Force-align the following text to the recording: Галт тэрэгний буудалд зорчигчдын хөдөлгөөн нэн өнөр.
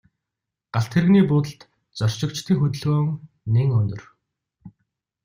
Галт 0.73 0.89
тэрэгний 0.93 1.25
буудалд 1.31 1.61
зорчигчдын 1.99 2.57
хөдөлгөөн 2.59 3.07
нэн 3.53 3.69
өнөр. 3.79 4.01